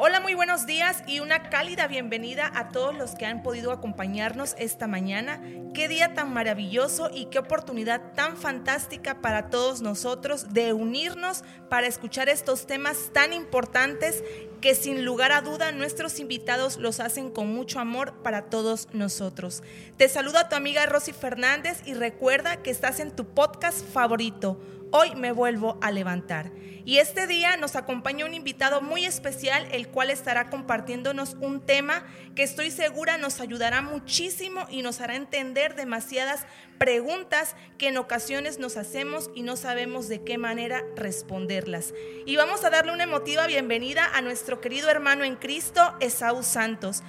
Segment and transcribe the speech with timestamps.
[0.00, 4.54] Hola, muy buenos días y una cálida bienvenida a todos los que han podido acompañarnos
[4.56, 5.42] esta mañana.
[5.74, 11.88] Qué día tan maravilloso y qué oportunidad tan fantástica para todos nosotros de unirnos para
[11.88, 14.22] escuchar estos temas tan importantes
[14.60, 19.64] que sin lugar a duda nuestros invitados los hacen con mucho amor para todos nosotros.
[19.96, 24.60] Te saluda tu amiga Rosy Fernández y recuerda que estás en tu podcast favorito.
[24.90, 26.50] Hoy me vuelvo a levantar.
[26.86, 32.06] Y este día nos acompaña un invitado muy especial, el cual estará compartiéndonos un tema
[32.34, 36.46] que estoy segura nos ayudará muchísimo y nos hará entender demasiadas
[36.78, 41.92] preguntas que en ocasiones nos hacemos y no sabemos de qué manera responderlas.
[42.24, 47.02] Y vamos a darle una emotiva bienvenida a nuestro querido hermano en Cristo, Esaú Santos.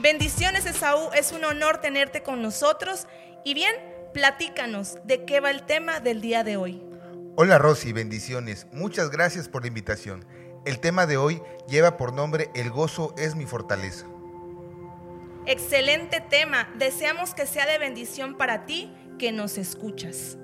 [0.00, 3.06] Bendiciones Esaú, es un honor tenerte con nosotros.
[3.44, 3.74] Y bien,
[4.12, 6.82] platícanos de qué va el tema del día de hoy.
[7.36, 8.66] Hola Rosy, bendiciones.
[8.72, 10.24] Muchas gracias por la invitación.
[10.64, 14.06] El tema de hoy lleva por nombre El gozo es mi fortaleza.
[15.46, 16.68] Excelente tema.
[16.78, 20.36] Deseamos que sea de bendición para ti que nos escuchas.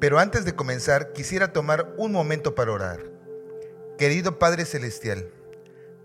[0.00, 3.00] Pero antes de comenzar, quisiera tomar un momento para orar.
[3.98, 5.28] Querido Padre Celestial,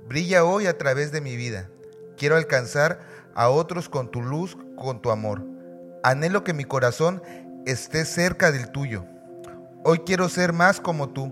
[0.08, 1.70] brilla hoy a través de mi vida.
[2.18, 3.00] Quiero alcanzar
[3.34, 5.49] a otros con tu luz, con tu amor.
[6.04, 7.22] Anhelo que mi corazón
[7.66, 9.06] esté cerca del tuyo
[9.82, 11.32] Hoy quiero ser más como tú.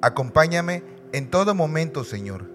[0.00, 2.48] Acompáñame en todo momento, Señor.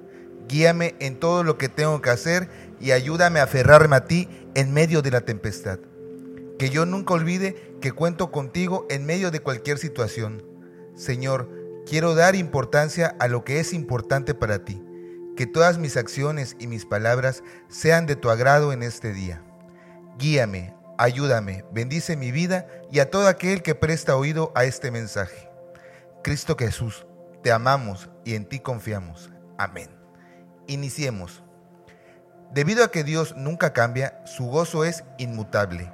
[0.48, 4.74] Guíame en todo lo que tengo que hacer y ayúdame a aferrarme a ti en
[4.74, 5.80] medio de la tempestad.
[6.58, 10.42] Que yo nunca olvide que cuento contigo en medio de cualquier situación.
[10.96, 11.50] Señor,
[11.86, 14.82] quiero dar importancia a lo que es importante para ti.
[15.36, 19.44] Que todas mis acciones y mis palabras sean de tu agrado en este día.
[20.18, 25.50] Guíame, Ayúdame, bendice mi vida y a todo aquel que presta oído a este mensaje.
[26.24, 27.06] Cristo Jesús,
[27.44, 29.30] te amamos y en ti confiamos.
[29.58, 29.90] Amén.
[30.68, 31.44] Iniciemos.
[32.54, 35.92] Debido a que Dios nunca cambia, su gozo es inmutable.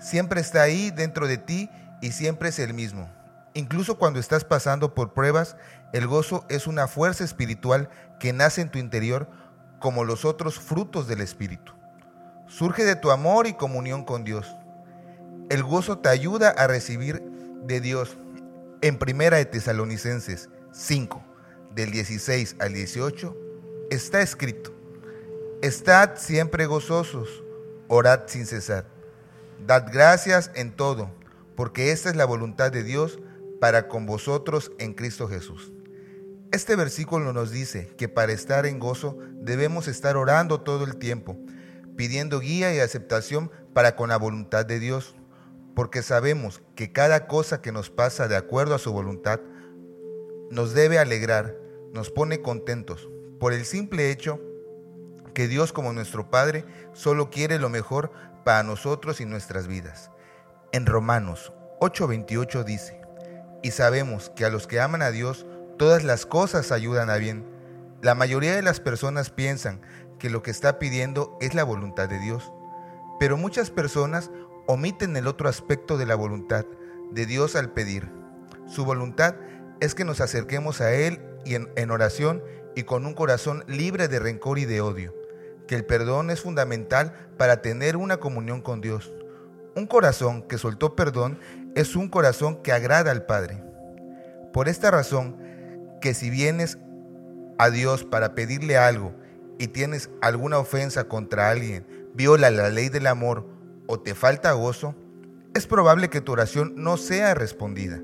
[0.00, 1.70] Siempre está ahí dentro de ti
[2.02, 3.08] y siempre es el mismo.
[3.54, 5.56] Incluso cuando estás pasando por pruebas,
[5.92, 9.30] el gozo es una fuerza espiritual que nace en tu interior
[9.78, 11.72] como los otros frutos del Espíritu
[12.48, 14.54] surge de tu amor y comunión con Dios.
[15.50, 17.22] El gozo te ayuda a recibir
[17.64, 18.16] de Dios.
[18.82, 21.22] En Primera de Tesalonicenses 5,
[21.74, 23.36] del 16 al 18,
[23.90, 24.74] está escrito,
[25.62, 27.42] Estad siempre gozosos,
[27.88, 28.86] orad sin cesar.
[29.66, 31.10] Dad gracias en todo,
[31.56, 33.18] porque esta es la voluntad de Dios
[33.60, 35.72] para con vosotros en Cristo Jesús.
[36.52, 41.36] Este versículo nos dice que para estar en gozo debemos estar orando todo el tiempo,
[41.96, 45.14] pidiendo guía y aceptación para con la voluntad de Dios,
[45.74, 49.40] porque sabemos que cada cosa que nos pasa de acuerdo a su voluntad
[50.50, 51.56] nos debe alegrar,
[51.92, 53.08] nos pone contentos,
[53.40, 54.40] por el simple hecho
[55.34, 58.12] que Dios como nuestro Padre solo quiere lo mejor
[58.44, 60.10] para nosotros y nuestras vidas.
[60.72, 63.00] En Romanos 8:28 dice,
[63.62, 65.46] y sabemos que a los que aman a Dios,
[65.78, 67.53] todas las cosas ayudan a bien.
[68.04, 69.80] La mayoría de las personas piensan
[70.18, 72.52] que lo que está pidiendo es la voluntad de Dios.
[73.18, 74.30] Pero muchas personas
[74.66, 76.66] omiten el otro aspecto de la voluntad
[77.12, 78.10] de Dios al pedir.
[78.66, 79.36] Su voluntad
[79.80, 82.42] es que nos acerquemos a Él y en, oración
[82.76, 85.14] y con un corazón libre de rencor y de odio.
[85.66, 89.14] Que el perdón es fundamental para tener una comunión con Dios.
[89.76, 91.38] Un corazón que soltó perdón
[91.74, 93.64] es un corazón que agrada al Padre.
[94.52, 95.38] Por esta razón,
[96.02, 96.76] que si vienes
[97.58, 99.14] a Dios para pedirle algo
[99.58, 103.46] y tienes alguna ofensa contra alguien, viola la ley del amor
[103.86, 104.94] o te falta gozo,
[105.54, 108.00] es probable que tu oración no sea respondida.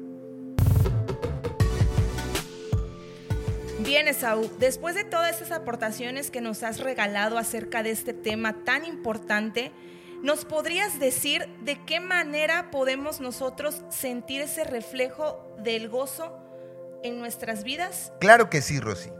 [3.80, 8.62] Bien, Esaú, después de todas esas aportaciones que nos has regalado acerca de este tema
[8.64, 9.72] tan importante,
[10.22, 16.38] ¿nos podrías decir de qué manera podemos nosotros sentir ese reflejo del gozo
[17.02, 18.12] en nuestras vidas?
[18.20, 19.10] Claro que sí, Rosy.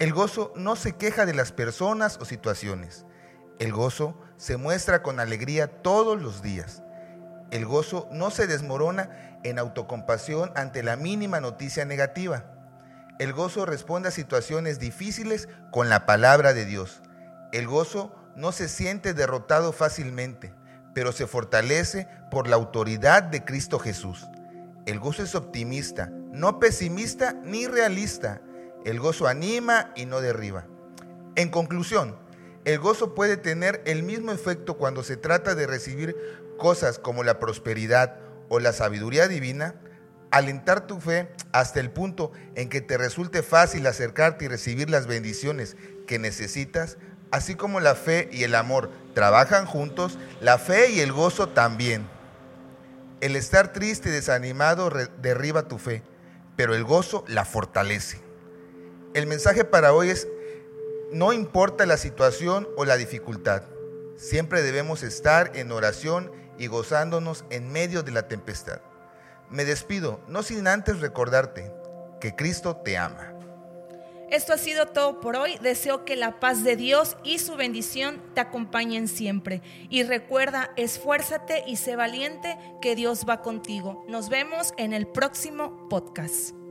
[0.00, 3.06] El gozo no se queja de las personas o situaciones.
[3.60, 6.82] El gozo se muestra con alegría todos los días.
[7.52, 12.44] El gozo no se desmorona en autocompasión ante la mínima noticia negativa.
[13.20, 17.00] El gozo responde a situaciones difíciles con la palabra de Dios.
[17.52, 20.52] El gozo no se siente derrotado fácilmente,
[20.92, 24.26] pero se fortalece por la autoridad de Cristo Jesús.
[24.86, 28.40] El gozo es optimista, no pesimista ni realista.
[28.84, 30.66] El gozo anima y no derriba.
[31.36, 32.16] En conclusión,
[32.64, 36.16] el gozo puede tener el mismo efecto cuando se trata de recibir
[36.58, 38.16] cosas como la prosperidad
[38.48, 39.74] o la sabiduría divina,
[40.30, 45.06] alentar tu fe hasta el punto en que te resulte fácil acercarte y recibir las
[45.06, 45.76] bendiciones
[46.06, 46.98] que necesitas,
[47.30, 52.06] así como la fe y el amor trabajan juntos, la fe y el gozo también.
[53.20, 54.90] El estar triste y desanimado
[55.22, 56.02] derriba tu fe,
[56.56, 58.20] pero el gozo la fortalece.
[59.14, 60.26] El mensaje para hoy es,
[61.12, 63.62] no importa la situación o la dificultad,
[64.16, 68.80] siempre debemos estar en oración y gozándonos en medio de la tempestad.
[69.50, 71.72] Me despido, no sin antes recordarte
[72.20, 73.32] que Cristo te ama.
[74.30, 75.58] Esto ha sido todo por hoy.
[75.62, 79.62] Deseo que la paz de Dios y su bendición te acompañen siempre.
[79.90, 84.04] Y recuerda, esfuérzate y sé valiente que Dios va contigo.
[84.08, 86.63] Nos vemos en el próximo podcast.